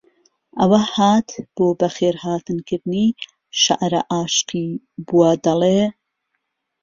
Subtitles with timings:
[0.59, 3.07] ئهوه هات بۆ به خێرهاتن کردنی
[3.61, 4.67] شەعره ئاشقی
[5.05, 5.81] بووه دهڵێ